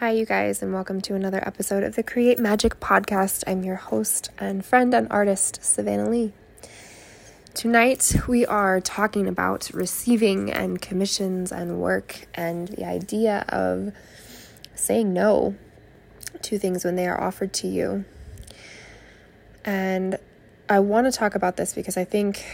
[0.00, 3.42] Hi, you guys, and welcome to another episode of the Create Magic podcast.
[3.48, 6.32] I'm your host and friend and artist, Savana Lee.
[7.52, 13.92] Tonight, we are talking about receiving and commissions and work and the idea of
[14.76, 15.56] saying no
[16.42, 18.04] to things when they are offered to you.
[19.64, 20.16] And
[20.68, 22.46] I want to talk about this because I think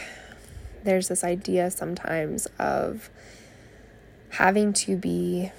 [0.82, 3.10] there's this idea sometimes of
[4.30, 5.52] having to be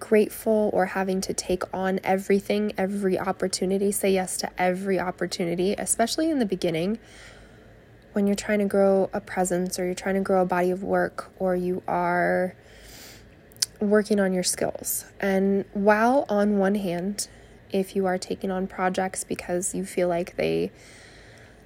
[0.00, 6.30] grateful or having to take on everything, every opportunity, say yes to every opportunity, especially
[6.30, 6.98] in the beginning
[8.12, 10.82] when you're trying to grow a presence or you're trying to grow a body of
[10.82, 12.56] work or you are
[13.78, 15.04] working on your skills.
[15.20, 17.28] And while on one hand,
[17.70, 20.72] if you are taking on projects because you feel like they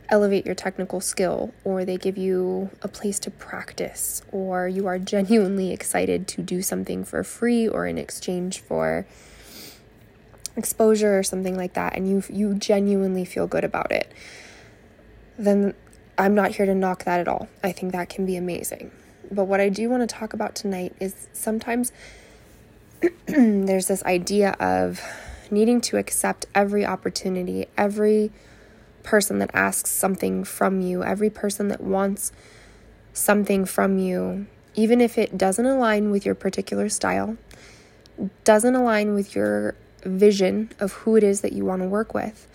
[0.09, 4.99] elevate your technical skill or they give you a place to practice or you are
[4.99, 9.07] genuinely excited to do something for free or in exchange for
[10.57, 14.13] exposure or something like that and you you genuinely feel good about it
[15.39, 15.75] then
[16.17, 17.49] I'm not here to knock that at all.
[17.63, 18.93] I think that can be amazing.
[19.31, 21.93] But what I do want to talk about tonight is sometimes
[23.27, 25.01] there's this idea of
[25.51, 28.31] needing to accept every opportunity, every
[29.05, 32.33] person that asks something from you, every person that wants
[33.13, 37.37] something from you, even if it doesn't align with your particular style,
[38.43, 42.49] doesn't align with your vision of who it is that you want to work with,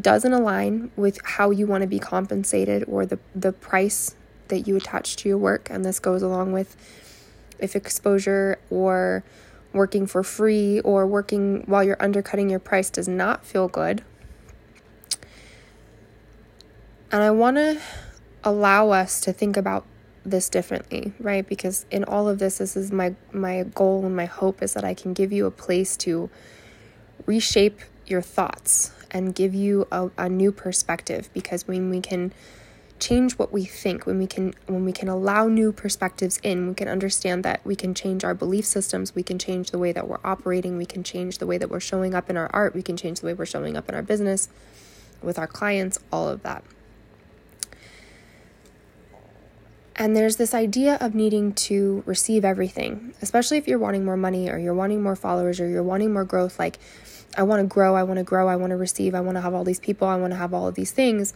[0.00, 4.14] doesn't align with how you want to be compensated or the, the price
[4.48, 5.68] that you attach to your work.
[5.70, 6.76] And this goes along with
[7.58, 9.24] if exposure or
[9.72, 14.02] working for free or working while you're undercutting your price does not feel good
[17.10, 17.80] and I want to
[18.44, 19.84] allow us to think about
[20.24, 21.46] this differently, right?
[21.46, 24.84] Because in all of this, this is my my goal and my hope is that
[24.84, 26.28] I can give you a place to
[27.26, 31.30] reshape your thoughts and give you a, a new perspective.
[31.32, 32.32] Because when we can
[32.98, 36.74] change what we think, when we can when we can allow new perspectives in, we
[36.74, 40.08] can understand that we can change our belief systems, we can change the way that
[40.08, 42.82] we're operating, we can change the way that we're showing up in our art, we
[42.82, 44.48] can change the way we're showing up in our business
[45.22, 46.62] with our clients, all of that.
[50.00, 54.48] And there's this idea of needing to receive everything, especially if you're wanting more money
[54.48, 56.56] or you're wanting more followers or you're wanting more growth.
[56.56, 56.78] Like,
[57.36, 59.40] I want to grow, I want to grow, I want to receive, I want to
[59.40, 61.34] have all these people, I want to have all of these things.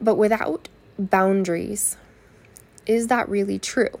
[0.00, 0.68] But without
[0.98, 1.98] boundaries,
[2.86, 4.00] is that really true?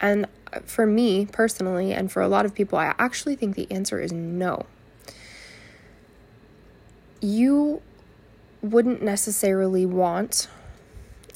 [0.00, 3.68] And uh, for me personally, and for a lot of people, I actually think the
[3.72, 4.66] answer is no.
[7.20, 7.82] You
[8.62, 10.46] wouldn't necessarily want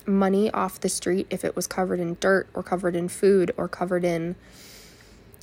[0.06, 3.68] money off the street if it was covered in dirt or covered in food or
[3.68, 4.36] covered in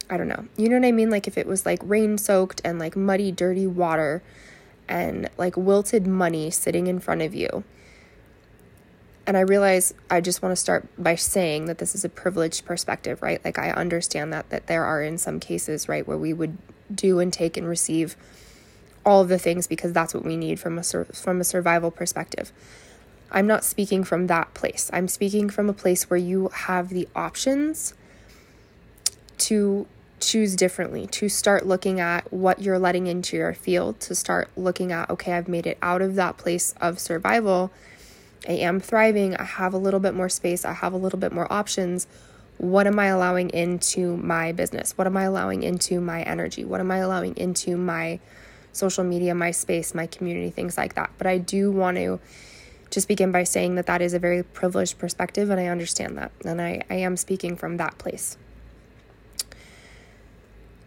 [0.09, 0.45] I don't know.
[0.57, 1.09] You know what I mean?
[1.09, 4.21] Like if it was like rain soaked and like muddy, dirty water
[4.89, 7.63] and like wilted money sitting in front of you.
[9.25, 12.65] And I realize I just want to start by saying that this is a privileged
[12.65, 13.43] perspective, right?
[13.45, 16.57] Like I understand that that there are in some cases, right, where we would
[16.93, 18.17] do and take and receive
[19.05, 22.51] all of the things because that's what we need from a from a survival perspective.
[23.31, 24.89] I'm not speaking from that place.
[24.93, 27.93] I'm speaking from a place where you have the options
[29.39, 29.87] to
[30.19, 34.91] choose differently, to start looking at what you're letting into your field, to start looking
[34.91, 37.71] at, okay, I've made it out of that place of survival.
[38.47, 39.35] I am thriving.
[39.35, 40.63] I have a little bit more space.
[40.65, 42.07] I have a little bit more options.
[42.57, 44.97] What am I allowing into my business?
[44.97, 46.63] What am I allowing into my energy?
[46.63, 48.19] What am I allowing into my
[48.73, 51.11] social media, my space, my community, things like that?
[51.17, 52.19] But I do want to
[52.91, 56.31] just begin by saying that that is a very privileged perspective, and I understand that.
[56.45, 58.37] And I, I am speaking from that place.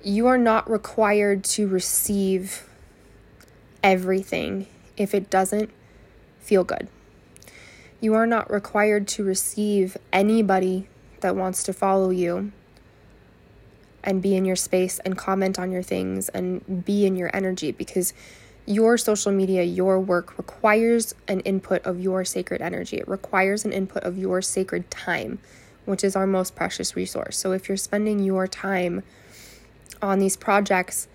[0.03, 2.69] You are not required to receive
[3.83, 4.67] everything
[4.97, 5.71] if it doesn't
[6.41, 6.89] feel good.
[8.01, 10.89] You are not required to receive anybody
[11.21, 12.53] that wants to follow you
[14.03, 17.73] and be in your space and comment on your things and be in your energy
[17.73, 18.13] because
[18.67, 22.97] your social media, your work requires an input of your sacred energy.
[22.97, 25.39] It requires an input of your sacred time,
[25.85, 27.37] which is our most precious resource.
[27.37, 29.03] So if you're spending your time
[30.01, 31.09] on these projects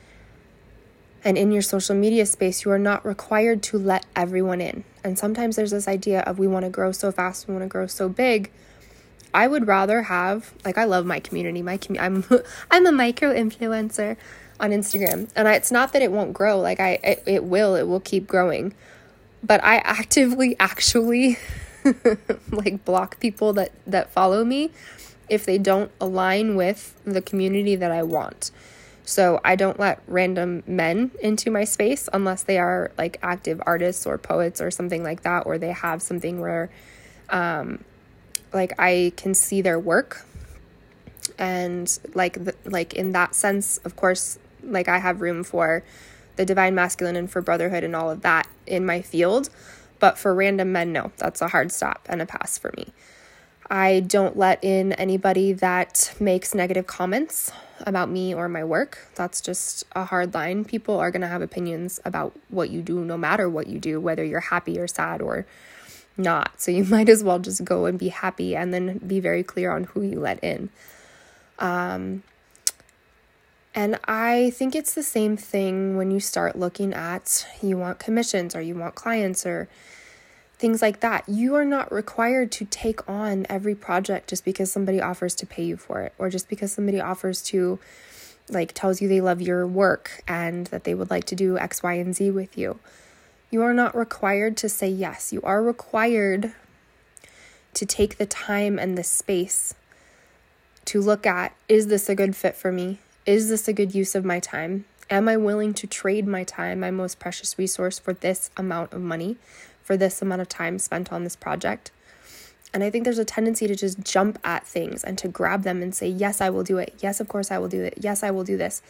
[1.23, 4.83] and in your social media space, you are not required to let everyone in.
[5.03, 7.69] And sometimes there's this idea of we want to grow so fast, we want to
[7.69, 8.51] grow so big.
[9.33, 11.61] I would rather have like I love my community.
[11.61, 12.25] My commu- I'm
[12.71, 14.17] I'm a micro influencer
[14.59, 15.29] on Instagram.
[15.35, 17.99] And I, it's not that it won't grow, like I it, it will, it will
[17.99, 18.73] keep growing.
[19.43, 21.37] But I actively actually
[22.51, 24.71] like block people that that follow me
[25.29, 28.51] if they don't align with the community that I want.
[29.09, 34.05] So I don't let random men into my space unless they are like active artists
[34.05, 36.69] or poets or something like that, or they have something where,
[37.31, 37.83] um,
[38.53, 40.27] like I can see their work,
[41.39, 45.83] and like the, like in that sense, of course, like I have room for
[46.35, 49.49] the divine masculine and for brotherhood and all of that in my field,
[49.99, 52.87] but for random men, no, that's a hard stop and a pass for me.
[53.69, 57.51] I don't let in anybody that makes negative comments
[57.85, 59.07] about me or my work.
[59.15, 60.65] That's just a hard line.
[60.65, 63.99] People are going to have opinions about what you do no matter what you do,
[63.99, 65.45] whether you're happy or sad or
[66.17, 66.59] not.
[66.59, 69.71] So you might as well just go and be happy and then be very clear
[69.71, 70.69] on who you let in.
[71.59, 72.23] Um,
[73.75, 78.55] and I think it's the same thing when you start looking at you want commissions
[78.55, 79.69] or you want clients or
[80.57, 81.27] things like that.
[81.27, 85.63] You are not required to take on every project just because somebody offers to pay
[85.63, 87.79] you for it or just because somebody offers to
[88.49, 91.83] like tells you they love your work and that they would like to do X,
[91.83, 92.79] Y, and Z with you.
[93.51, 95.31] You are not required to say yes.
[95.31, 96.53] You are required
[97.75, 99.75] to take the time and the space
[100.85, 102.97] to look at is this a good fit for me?
[103.29, 104.85] Is this a good use of my time?
[105.09, 109.01] Am I willing to trade my time, my most precious resource, for this amount of
[109.01, 109.37] money?
[109.89, 111.89] for this amount of time spent on this project.
[112.71, 115.81] And I think there's a tendency to just jump at things and to grab them
[115.81, 116.93] and say, Yes, I will do it.
[116.99, 117.95] Yes, of course, I will do it.
[117.99, 118.83] Yes, I will do this.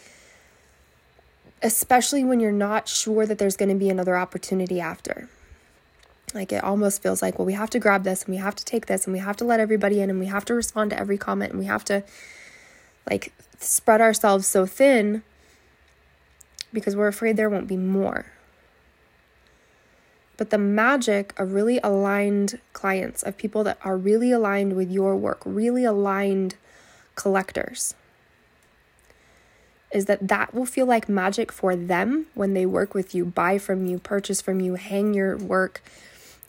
[1.63, 5.29] Especially when you're not sure that there's going to be another opportunity after.
[6.33, 8.65] Like it almost feels like, well, we have to grab this and we have to
[8.65, 10.99] take this and we have to let everybody in and we have to respond to
[10.99, 12.03] every comment and we have to
[13.09, 15.23] like spread ourselves so thin
[16.73, 18.25] because we're afraid there won't be more.
[20.37, 25.15] But the magic of really aligned clients, of people that are really aligned with your
[25.15, 26.55] work, really aligned
[27.15, 27.93] collectors,
[29.91, 33.57] is that that will feel like magic for them when they work with you, buy
[33.57, 35.83] from you, purchase from you, hang your work,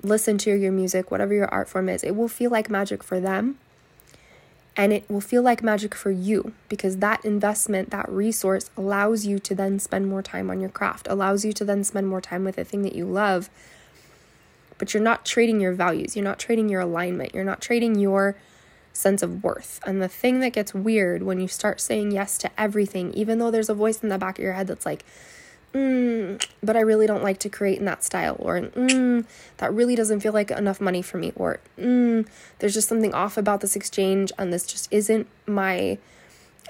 [0.02, 2.05] listen to your music, whatever your art form is.
[2.05, 3.58] It will feel like magic for them.
[4.76, 9.38] And it will feel like magic for you because that investment, that resource allows you
[9.40, 12.44] to then spend more time on your craft, allows you to then spend more time
[12.44, 13.50] with the thing that you love
[14.81, 16.17] but you're not trading your values.
[16.17, 17.34] You're not trading your alignment.
[17.34, 18.34] You're not trading your
[18.94, 19.78] sense of worth.
[19.84, 23.50] And the thing that gets weird when you start saying yes to everything, even though
[23.50, 25.05] there's a voice in the back of your head that's like,
[25.72, 29.25] mm, but I really don't like to create in that style, or mm,
[29.58, 32.26] that really doesn't feel like enough money for me, or mm,
[32.58, 35.99] there's just something off about this exchange, and this just isn't my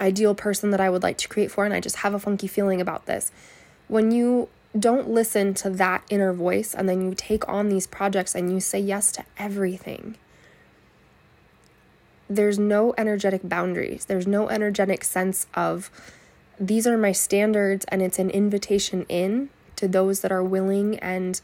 [0.01, 2.47] ideal person that I would like to create for, and I just have a funky
[2.47, 3.33] feeling about this.
[3.89, 4.49] When you
[4.79, 8.61] don't listen to that inner voice and then you take on these projects and you
[8.61, 10.17] say yes to everything.
[12.29, 14.05] There's no energetic boundaries.
[14.05, 15.91] There's no energetic sense of
[16.61, 21.41] these are my standards and it's an invitation in to those that are willing and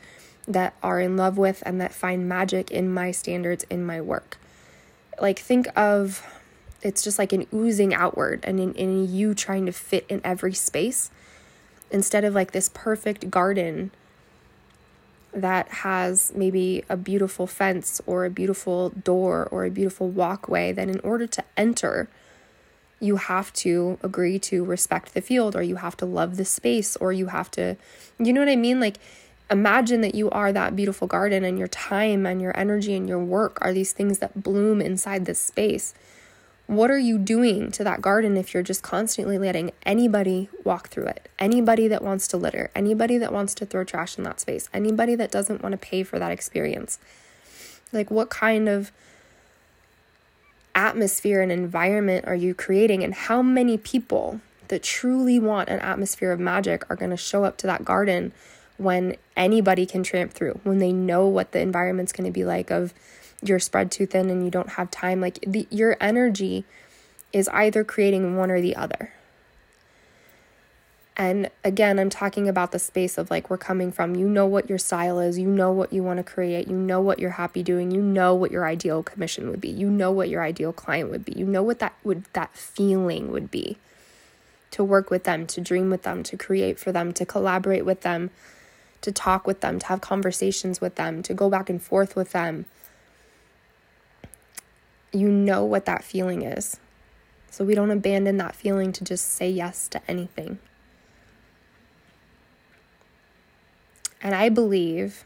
[0.46, 4.36] that are in love with and that find magic in my standards in my work.
[5.20, 6.22] Like think of
[6.82, 10.52] it's just like an oozing outward and in, in you trying to fit in every
[10.52, 11.10] space
[11.90, 13.90] instead of like this perfect garden
[15.32, 20.88] that has maybe a beautiful fence or a beautiful door or a beautiful walkway, then
[20.88, 22.08] in order to enter,
[23.00, 26.96] you have to agree to respect the field or you have to love the space
[26.96, 27.76] or you have to,
[28.18, 28.80] you know what I mean?
[28.80, 28.98] Like,
[29.50, 33.22] imagine that you are that beautiful garden and your time and your energy and your
[33.22, 35.94] work are these things that bloom inside this space.
[36.66, 41.06] What are you doing to that garden if you're just constantly letting anybody walk through
[41.06, 41.28] it?
[41.38, 45.14] Anybody that wants to litter, anybody that wants to throw trash in that space, anybody
[45.14, 46.98] that doesn't want to pay for that experience.
[47.92, 48.90] Like, what kind of
[50.76, 53.02] atmosphere and environment are you creating?
[53.02, 57.44] And how many people that truly want an atmosphere of magic are going to show
[57.44, 58.32] up to that garden
[58.76, 62.70] when anybody can tramp through, when they know what the environment's going to be like
[62.70, 62.92] of
[63.42, 66.64] you're spread too thin and you don't have time like the, your energy
[67.32, 69.12] is either creating one or the other
[71.16, 74.14] and again i'm talking about the space of like we're coming from.
[74.14, 75.38] You know what your style is.
[75.38, 76.68] You know what you want to create.
[76.68, 77.90] You know what you're happy doing.
[77.90, 79.68] You know what your ideal commission would be.
[79.68, 81.32] You know what your ideal client would be.
[81.32, 83.78] You know what that would that feeling would be.
[84.72, 88.02] To work with them to dream with them to create for them to collaborate with
[88.02, 88.30] them
[89.00, 92.32] to talk with them to have conversations with them to go back and forth with
[92.32, 92.66] them.
[95.12, 96.78] You know what that feeling is.
[97.50, 100.58] So we don't abandon that feeling to just say yes to anything.
[104.22, 105.24] And I believe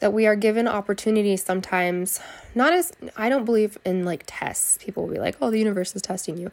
[0.00, 2.20] that we are given opportunities sometimes,
[2.54, 4.78] not as, I don't believe in like tests.
[4.80, 6.50] People will be like, oh, the universe is testing you.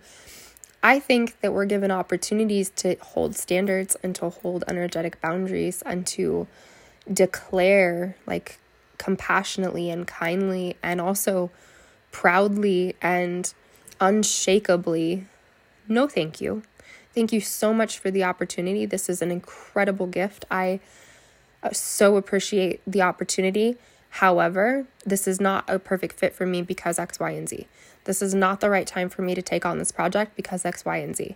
[0.84, 6.06] I think that we're given opportunities to hold standards and to hold energetic boundaries and
[6.08, 6.48] to
[7.12, 8.60] declare like
[8.98, 11.50] compassionately and kindly and also
[12.12, 13.54] proudly and
[14.00, 15.26] unshakably
[15.88, 16.64] no thank you.
[17.18, 18.86] Thank you so much for the opportunity.
[18.86, 20.46] This is an incredible gift.
[20.52, 20.80] I
[21.64, 23.76] uh, so appreciate the opportunity.
[24.22, 27.66] However, this is not a perfect fit for me because X, Y, and Z.
[28.04, 30.86] This is not the right time for me to take on this project because X,
[30.86, 31.36] Y, and Z.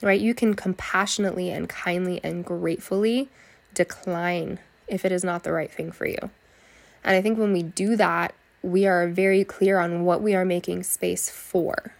[0.00, 0.20] Right?
[0.20, 3.30] You can compassionately and kindly and gratefully
[3.74, 6.30] decline if it is not the right thing for you.
[7.02, 8.32] And I think when we do that,
[8.62, 11.94] we are very clear on what we are making space for.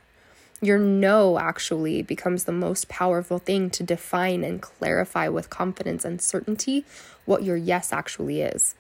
[0.61, 6.21] Your no actually becomes the most powerful thing to define and clarify with confidence and
[6.21, 6.85] certainty
[7.27, 8.75] what your yes actually is.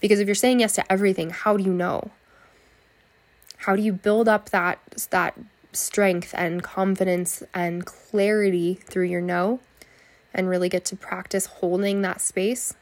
[0.00, 2.10] Because if you're saying yes to everything, how do you know?
[3.58, 5.38] How do you build up that that
[5.72, 9.60] strength and confidence and clarity through your no
[10.34, 12.74] and really get to practice holding that space?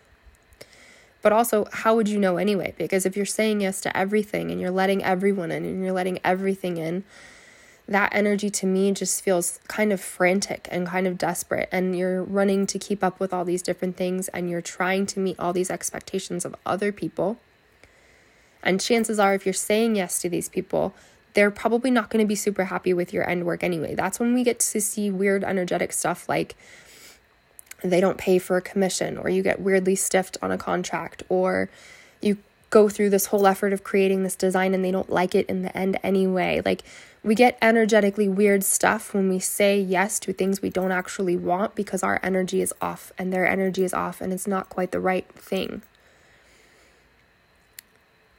[1.23, 2.73] But also, how would you know anyway?
[2.78, 6.18] Because if you're saying yes to everything and you're letting everyone in and you're letting
[6.25, 7.04] everything in,
[7.90, 11.68] that energy to me just feels kind of frantic and kind of desperate.
[11.73, 15.18] And you're running to keep up with all these different things and you're trying to
[15.18, 17.38] meet all these expectations of other people.
[18.62, 20.94] And chances are, if you're saying yes to these people,
[21.35, 23.97] they're probably not going to be super happy with your end work anyway.
[23.97, 26.54] That's when we get to see weird energetic stuff like
[27.82, 31.70] they don't pay for a commission, or you get weirdly stiffed on a contract, or
[32.20, 32.37] you
[32.68, 35.62] go through this whole effort of creating this design and they don't like it in
[35.62, 36.61] the end anyway.
[36.64, 36.82] Like,
[37.22, 41.74] we get energetically weird stuff when we say yes to things we don't actually want
[41.74, 45.00] because our energy is off and their energy is off and it's not quite the
[45.00, 45.82] right thing.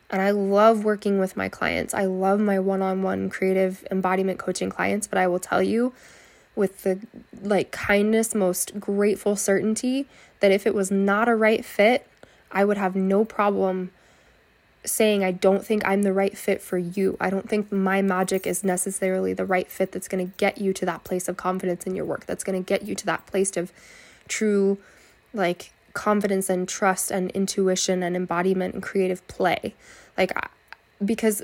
[0.09, 1.93] And I love working with my clients.
[1.93, 5.93] I love my one on one creative embodiment coaching clients, but I will tell you
[6.55, 6.99] with the
[7.41, 10.07] like kindness, most grateful certainty
[10.41, 12.07] that if it was not a right fit,
[12.51, 13.91] I would have no problem
[14.83, 17.15] saying I don't think I'm the right fit for you.
[17.19, 20.73] I don't think my magic is necessarily the right fit that's going to get you
[20.73, 22.25] to that place of confidence in your work.
[22.25, 23.71] That's going to get you to that place of
[24.27, 24.79] true
[25.33, 29.75] like confidence and trust and intuition and embodiment and creative play.
[30.17, 30.31] Like
[31.03, 31.43] because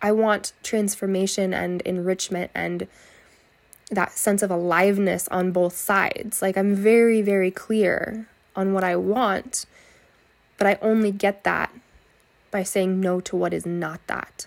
[0.00, 2.86] I want transformation and enrichment and
[3.90, 6.40] that sense of aliveness on both sides.
[6.40, 9.66] Like I'm very very clear on what I want,
[10.56, 11.70] but I only get that
[12.50, 14.46] by saying no to what is not that.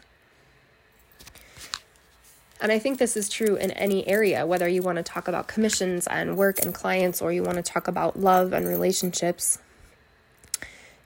[2.60, 5.48] And I think this is true in any area, whether you want to talk about
[5.48, 9.60] commissions and work and clients, or you want to talk about love and relationships,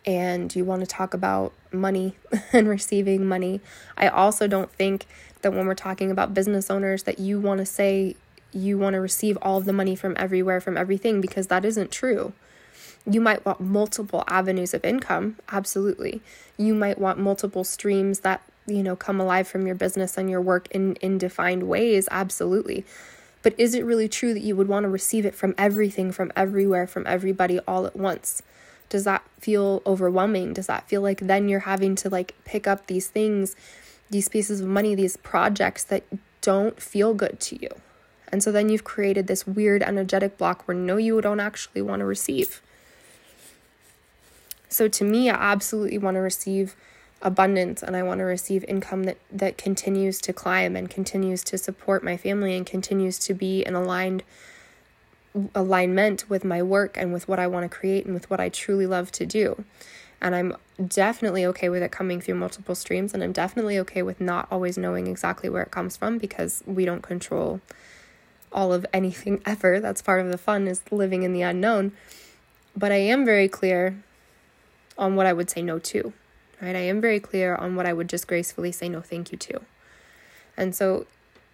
[0.06, 2.16] and you want to talk about money
[2.54, 3.60] and receiving money.
[3.98, 5.08] I also don't think
[5.42, 8.16] that when we're talking about business owners that you want to say
[8.51, 11.92] you want to receive all of the money from everywhere from everything because that isn't
[11.92, 12.34] true.
[13.10, 16.22] You might want multiple avenues of income, absolutely.
[16.58, 20.42] You might want multiple streams that, you know, come alive from your business and your
[20.42, 22.86] work in, in defined ways, absolutely.
[23.44, 26.34] But is it really true that you would want to receive it from everything, from
[26.36, 28.42] everywhere, from everybody all at once?
[28.90, 30.52] Does that feel overwhelming?
[30.52, 33.56] Does that feel like then you're having to like pick up these things,
[34.10, 36.04] these pieces of money, these projects that
[36.42, 37.70] don't feel good to you?
[38.30, 42.02] And so then you've created this weird energetic block where no, you don't actually want
[42.02, 42.62] to receive.
[44.70, 46.76] So to me, I absolutely want to receive
[47.22, 51.58] abundance and I want to receive income that that continues to climb and continues to
[51.58, 54.24] support my family and continues to be in aligned
[55.54, 58.50] alignment with my work and with what I want to create and with what I
[58.50, 59.64] truly love to do.
[60.20, 64.20] And I'm definitely okay with it coming through multiple streams and I'm definitely okay with
[64.20, 67.62] not always knowing exactly where it comes from because we don't control
[68.52, 69.80] all of anything ever.
[69.80, 71.94] That's part of the fun is living in the unknown.
[72.76, 74.04] But I am very clear
[74.98, 76.13] on what I would say no to,
[76.62, 76.75] right?
[76.75, 79.62] I am very clear on what I would just gracefully say no thank you to.
[80.56, 81.06] And so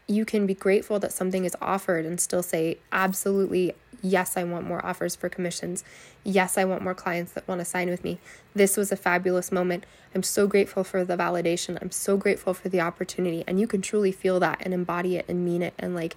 [0.07, 4.67] you can be grateful that something is offered and still say, absolutely, yes, I want
[4.67, 5.83] more offers for commissions.
[6.23, 8.19] Yes, I want more clients that want to sign with me.
[8.53, 9.85] This was a fabulous moment.
[10.13, 11.77] I'm so grateful for the validation.
[11.81, 13.43] I'm so grateful for the opportunity.
[13.47, 16.15] And you can truly feel that and embody it and mean it and like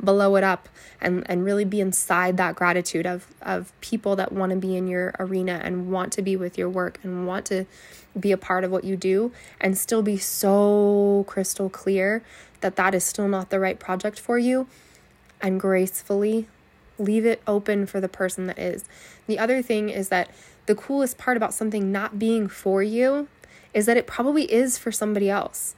[0.00, 0.68] blow it up
[1.00, 4.86] and, and really be inside that gratitude of, of people that want to be in
[4.86, 7.66] your arena and want to be with your work and want to
[8.18, 12.22] be a part of what you do and still be so crystal clear
[12.60, 14.66] that that is still not the right project for you
[15.40, 16.48] and gracefully
[16.98, 18.84] leave it open for the person that is.
[19.26, 20.30] The other thing is that
[20.66, 23.28] the coolest part about something not being for you
[23.74, 25.74] is that it probably is for somebody else.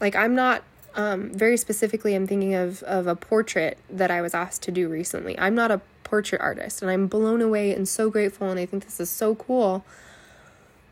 [0.00, 0.62] Like I'm not
[0.96, 4.88] um, very specifically, I'm thinking of of a portrait that I was asked to do
[4.88, 5.38] recently.
[5.38, 8.84] I'm not a portrait artist, and I'm blown away and so grateful, and I think
[8.84, 9.84] this is so cool.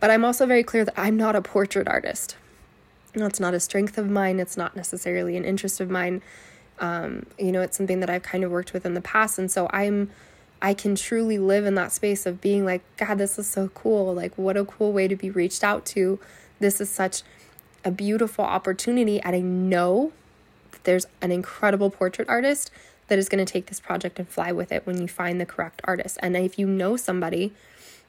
[0.00, 2.37] But I'm also very clear that I'm not a portrait artist.
[3.14, 4.40] That's not a strength of mine.
[4.40, 6.20] It's not necessarily an interest of mine.
[6.80, 9.50] Um, you know, it's something that I've kind of worked with in the past, and
[9.50, 10.11] so I'm
[10.61, 14.14] I can truly live in that space of being like, God, this is so cool.
[14.14, 16.18] Like, what a cool way to be reached out to.
[16.58, 17.23] This is such
[17.84, 19.20] a beautiful opportunity.
[19.20, 20.12] And I know
[20.72, 22.70] that there's an incredible portrait artist
[23.08, 25.46] that is going to take this project and fly with it when you find the
[25.46, 26.18] correct artist.
[26.22, 27.52] And if you know somebody,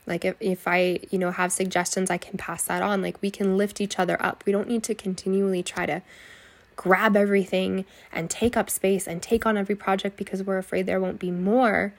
[0.07, 3.01] like if, if I, you know, have suggestions, I can pass that on.
[3.01, 4.43] Like we can lift each other up.
[4.45, 6.01] We don't need to continually try to
[6.77, 10.99] grab everything and take up space and take on every project because we're afraid there
[10.99, 11.93] won't be more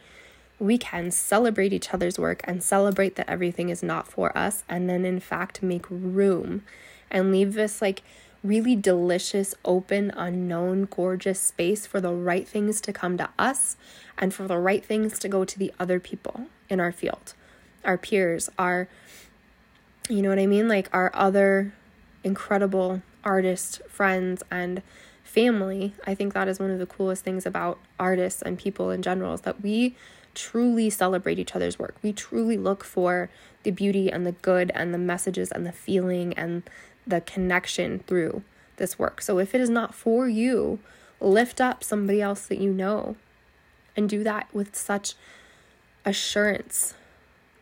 [0.59, 4.89] we can celebrate each other's work and celebrate that everything is not for us, and
[4.89, 6.63] then in fact make room
[7.11, 8.03] and leave this like
[8.43, 13.77] really delicious, open, unknown, gorgeous space for the right things to come to us
[14.17, 17.35] and for the right things to go to the other people in our field,
[17.85, 18.89] our peers, our,
[20.09, 20.69] you know what I mean?
[20.69, 21.75] Like our other
[22.23, 24.83] incredible artist friends and
[25.25, 25.93] family.
[26.07, 29.35] I think that is one of the coolest things about artists and people in general
[29.35, 29.97] is that we
[30.35, 31.97] truly celebrate each other's work.
[32.03, 33.31] We truly look for
[33.65, 36.63] the beauty and the good and the messages and the feeling and
[37.07, 38.43] the connection through
[38.77, 39.21] this work.
[39.23, 40.79] So if it is not for you,
[41.21, 43.17] lift up somebody else that you know
[43.97, 45.15] and do that with such
[46.05, 46.95] assurance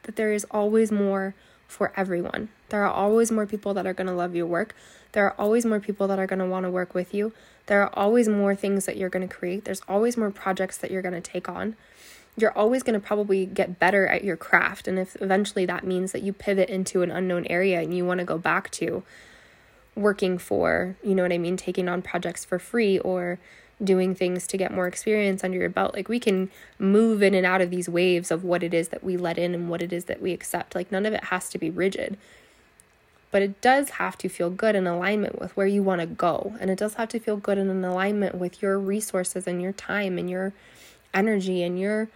[0.02, 1.34] that there is always more
[1.68, 2.48] for everyone.
[2.68, 4.74] There are always more people that are going to love your work.
[5.12, 7.32] There are always more people that are going to want to work with you.
[7.66, 9.64] There are always more things that you're going to create.
[9.64, 11.76] There's always more projects that you're going to take on
[12.36, 14.88] you're always going to probably get better at your craft.
[14.88, 18.18] And if eventually that means that you pivot into an unknown area and you want
[18.18, 19.02] to go back to
[19.96, 23.38] working for, you know what I mean, taking on projects for free or
[23.82, 27.46] doing things to get more experience under your belt, like we can move in and
[27.46, 29.92] out of these waves of what it is that we let in and what it
[29.92, 30.74] is that we accept.
[30.74, 32.16] Like none of it has to be rigid.
[33.30, 36.54] But it does have to feel good in alignment with where you want to go.
[36.60, 39.72] And it does have to feel good in an alignment with your resources and your
[39.72, 40.52] time and your
[41.12, 42.08] energy and your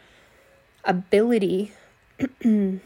[0.85, 1.73] ability
[2.43, 2.81] to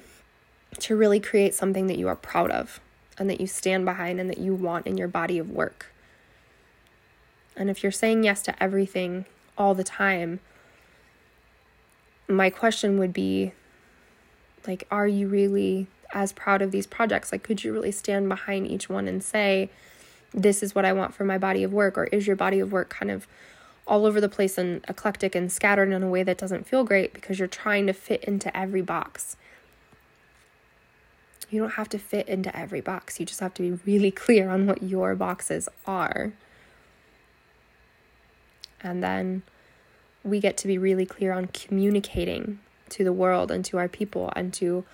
[0.88, 2.80] really create something that you are proud of
[3.18, 5.92] and that you stand behind and that you want in your body of work.
[7.56, 9.26] And if you're saying yes to everything
[9.58, 10.40] all the time,
[12.28, 13.52] my question would be
[14.66, 17.32] like, are you really as proud of these projects?
[17.32, 19.70] Like, could you really stand behind each one and say,
[20.32, 21.98] this is what I want for my body of work?
[21.98, 23.26] Or is your body of work kind of
[23.86, 27.12] all over the place and eclectic and scattered in a way that doesn't feel great
[27.12, 29.36] because you're trying to fit into every box.
[31.52, 33.20] You don't have to fit into every box.
[33.20, 36.32] You just have to be really clear on what your boxes are.
[38.82, 39.42] And then
[40.24, 44.32] we get to be really clear on communicating to the world and to our people
[44.34, 44.84] and to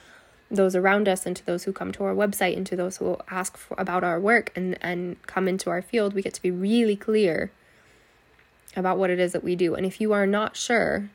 [0.51, 3.17] those around us and to those who come to our website and to those who
[3.31, 6.13] ask for, about our work and, and come into our field.
[6.13, 7.53] We get to be really clear
[8.75, 9.75] about what it is that we do.
[9.75, 11.09] And if you are not sure,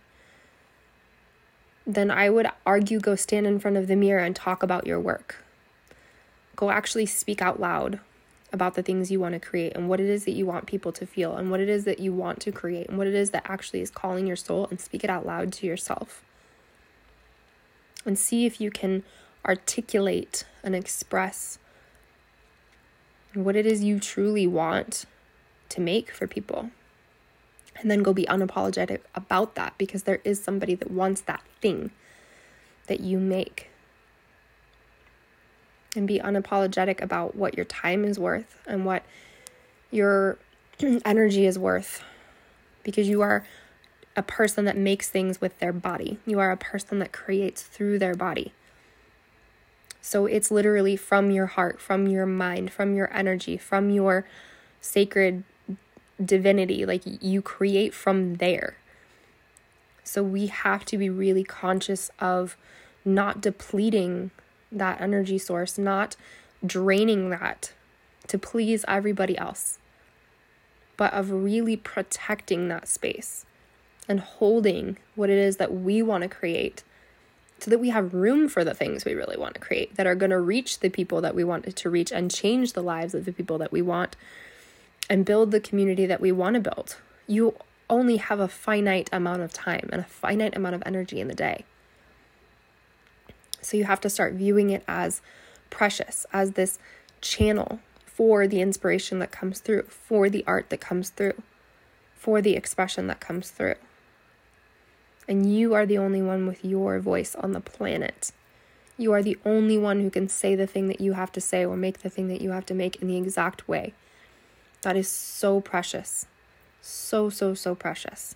[1.86, 5.00] then I would argue go stand in front of the mirror and talk about your
[5.00, 5.44] work.
[6.56, 8.00] Go actually speak out loud
[8.52, 10.92] about the things you want to create and what it is that you want people
[10.92, 13.32] to feel and what it is that you want to create and what it is
[13.32, 16.24] that actually is calling your soul and speak it out loud to yourself.
[18.06, 19.04] And see if you can
[19.46, 21.58] articulate and express
[23.34, 25.06] what it is you truly want
[25.70, 26.70] to make for people
[27.76, 31.90] and then go be unapologetic about that because there is somebody that wants that thing
[32.88, 33.70] that you make.
[35.96, 39.04] And be unapologetic about what your time is worth and what
[39.92, 40.38] your
[41.06, 42.04] energy is worth
[42.84, 43.46] because you are
[44.16, 46.20] a person that makes things with their body.
[46.26, 48.54] You are a person that creates through their body.
[50.02, 54.26] So it's literally from your heart, from your mind, from your energy, from your
[54.82, 55.44] sacred
[56.24, 56.86] divinity.
[56.86, 58.76] Like you create from there.
[60.04, 62.58] So we have to be really conscious of
[63.06, 64.32] not depleting
[64.72, 66.16] that energy source, not
[66.66, 67.74] draining that
[68.28, 69.80] to please everybody else,
[70.98, 73.46] but of really protecting that space
[74.08, 76.84] and holding what it is that we want to create
[77.60, 80.16] so that we have room for the things we really want to create that are
[80.16, 83.24] going to reach the people that we want to reach and change the lives of
[83.24, 84.18] the people that we want
[85.10, 86.98] and build the community that we want to build.
[87.26, 87.56] You
[87.90, 91.34] only have a finite amount of time and a finite amount of energy in the
[91.34, 91.66] day.
[93.62, 95.22] So you have to start viewing it as
[95.70, 96.80] precious, as this
[97.22, 101.42] channel for the inspiration that comes through, for the art that comes through,
[102.16, 103.76] for the expression that comes through.
[105.28, 108.32] And you are the only one with your voice on the planet.
[108.98, 111.66] You are the only one who can say the thing that you have to say
[111.66, 113.94] or make the thing that you have to make in the exact way.
[114.82, 116.28] That is so precious.
[116.86, 118.36] So, so, so precious.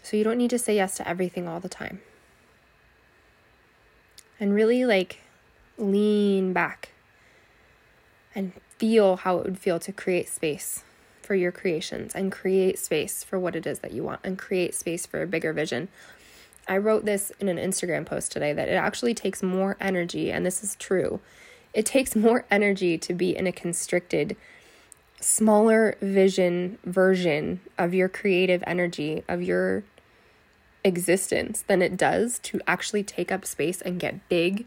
[0.00, 2.00] So you don't need to say yes to everything all the time.
[4.38, 5.18] And really like
[5.76, 6.90] lean back
[8.32, 10.84] and feel how it would feel to create space
[11.20, 14.72] for your creations and create space for what it is that you want and create
[14.72, 15.88] space for a bigger vision.
[16.68, 20.46] I wrote this in an Instagram post today that it actually takes more energy, and
[20.46, 21.18] this is true.
[21.74, 24.36] It takes more energy to be in a constricted,
[25.20, 29.84] smaller vision version of your creative energy, of your
[30.84, 34.66] existence, than it does to actually take up space and get big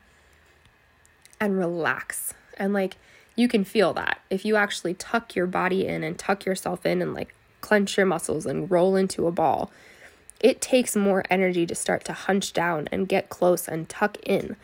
[1.39, 2.33] and relax.
[2.57, 2.97] And like,
[3.35, 7.01] you can feel that if you actually tuck your body in and tuck yourself in
[7.01, 9.71] and like clench your muscles and roll into a ball.
[10.39, 14.57] It takes more energy to start to hunch down and get close and tuck in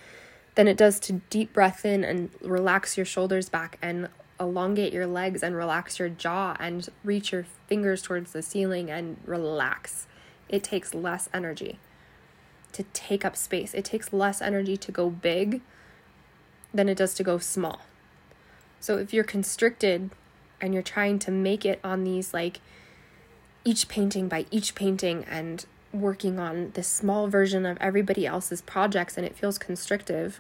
[0.55, 5.07] than it does to deep breath in and relax your shoulders back and elongate your
[5.07, 10.07] legs and relax your jaw and reach your fingers towards the ceiling and relax.
[10.49, 11.79] It takes less energy
[12.73, 13.73] to take up space.
[13.73, 15.61] It takes less energy to go big
[16.73, 17.81] than it does to go small.
[18.79, 20.11] So if you're constricted
[20.61, 22.59] and you're trying to make it on these like
[23.65, 29.17] each painting by each painting and working on this small version of everybody else's projects
[29.17, 30.39] and it feels constrictive,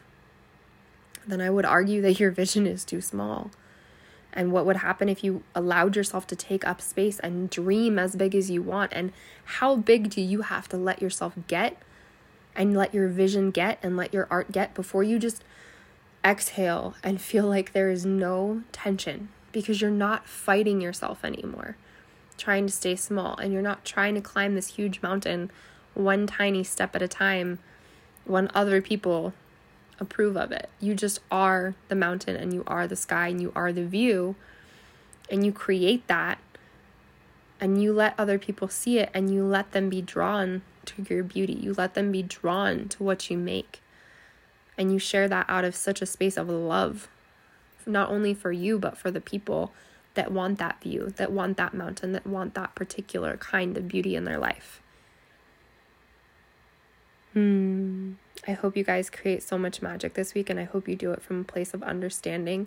[1.25, 3.51] then I would argue that your vision is too small.
[4.37, 8.15] And what would happen if you allowed yourself to take up space and dream as
[8.15, 8.93] big as you want?
[8.93, 9.11] And
[9.43, 11.81] how big do you have to let yourself get
[12.55, 15.43] and let your vision get and let your art get before you just
[16.23, 21.75] exhale and feel like there is no tension because you're not fighting yourself anymore,
[22.37, 25.49] trying to stay small, and you're not trying to climb this huge mountain
[25.95, 27.57] one tiny step at a time
[28.25, 29.33] when other people
[29.99, 30.69] approve of it.
[30.79, 34.35] You just are the mountain and you are the sky and you are the view,
[35.29, 36.39] and you create that
[37.59, 41.23] and you let other people see it and you let them be drawn to your
[41.23, 41.53] beauty.
[41.53, 43.81] You let them be drawn to what you make.
[44.77, 47.07] And you share that out of such a space of love,
[47.85, 49.73] not only for you, but for the people
[50.13, 54.15] that want that view, that want that mountain, that want that particular kind of beauty
[54.15, 54.81] in their life.
[57.37, 58.13] Hmm.
[58.47, 61.11] I hope you guys create so much magic this week, and I hope you do
[61.11, 62.65] it from a place of understanding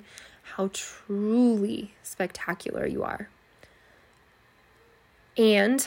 [0.54, 3.28] how truly spectacular you are.
[5.37, 5.85] And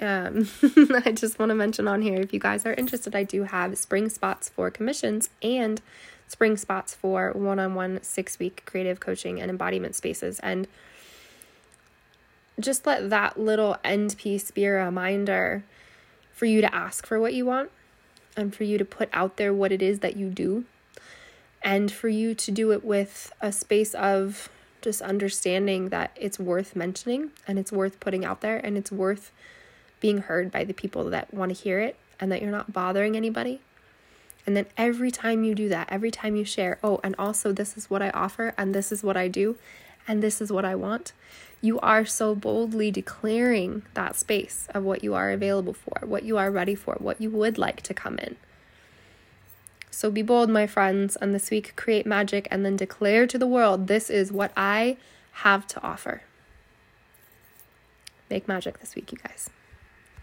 [0.00, 0.48] um,
[1.04, 3.76] I just want to mention on here if you guys are interested, I do have
[3.76, 5.82] spring spots for commissions and
[6.28, 10.38] spring spots for one on one six week creative coaching and embodiment spaces.
[10.44, 10.68] And
[12.60, 15.64] just let that little end piece be a reminder
[16.32, 17.72] for you to ask for what you want
[18.36, 20.64] and for you to put out there what it is that you do
[21.62, 24.48] and for you to do it with a space of
[24.80, 29.30] just understanding that it's worth mentioning and it's worth putting out there and it's worth
[30.00, 33.16] being heard by the people that want to hear it and that you're not bothering
[33.16, 33.60] anybody.
[34.44, 37.76] And then every time you do that, every time you share, oh, and also this
[37.76, 39.56] is what I offer, and this is what I do,
[40.06, 41.12] and this is what I want,
[41.60, 46.36] you are so boldly declaring that space of what you are available for, what you
[46.36, 48.36] are ready for, what you would like to come in.
[49.90, 53.46] So be bold, my friends, and this week create magic and then declare to the
[53.46, 54.96] world this is what I
[55.32, 56.22] have to offer.
[58.28, 59.50] Make magic this week, you guys.